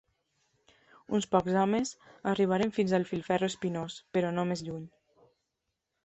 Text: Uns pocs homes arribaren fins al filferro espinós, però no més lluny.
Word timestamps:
Uns 1.17 1.25
pocs 1.33 1.57
homes 1.63 1.91
arribaren 2.31 2.73
fins 2.77 2.93
al 2.99 3.05
filferro 3.09 3.49
espinós, 3.53 3.99
però 4.17 4.31
no 4.39 4.47
més 4.53 4.65
lluny. 4.71 4.89